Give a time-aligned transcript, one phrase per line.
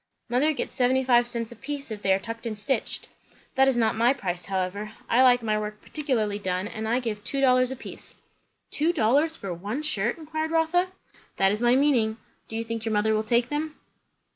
[0.29, 3.07] "Mother gets seventy five cents a piece, if they are tucked and stitched."
[3.53, 4.93] "That is not my price, however.
[5.07, 8.15] I like my work particularly done, and I give two dollars a piece."
[8.71, 10.87] "Two dollars for one shirt?" inquired Rotha.
[11.37, 12.17] "That is my meaning.
[12.47, 13.75] Do you think your mother will take them?"